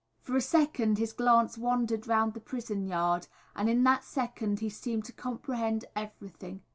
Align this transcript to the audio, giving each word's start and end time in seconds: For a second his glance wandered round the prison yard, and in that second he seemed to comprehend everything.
For 0.23 0.35
a 0.35 0.41
second 0.41 0.97
his 0.97 1.13
glance 1.13 1.59
wandered 1.59 2.07
round 2.07 2.33
the 2.33 2.39
prison 2.39 2.87
yard, 2.87 3.27
and 3.55 3.69
in 3.69 3.83
that 3.83 4.03
second 4.03 4.59
he 4.59 4.67
seemed 4.67 5.05
to 5.05 5.13
comprehend 5.13 5.85
everything. 5.95 6.63